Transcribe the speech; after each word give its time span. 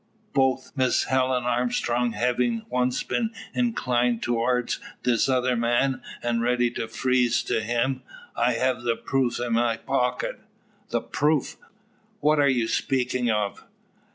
'Bout 0.33 0.71
Miss 0.75 1.03
Helen 1.03 1.43
Armstrong 1.43 2.13
hevin' 2.13 2.65
once 2.71 3.03
been 3.03 3.29
inclined 3.53 4.23
to'ardst 4.23 4.79
this 5.03 5.29
other 5.29 5.55
man, 5.55 6.01
an' 6.23 6.41
ready 6.41 6.71
to 6.71 6.87
freeze 6.87 7.43
to 7.43 7.61
him, 7.61 8.01
I 8.35 8.53
hev' 8.53 8.81
the 8.81 8.95
proof 8.95 9.39
in 9.39 9.53
my 9.53 9.77
pocket." 9.77 10.39
"The 10.89 11.01
proof! 11.01 11.55
What 12.19 12.39
are 12.39 12.49
you 12.49 12.67
speaking 12.67 13.29
of?" 13.29 13.63